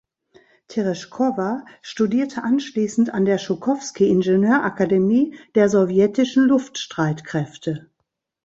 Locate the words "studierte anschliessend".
1.83-3.13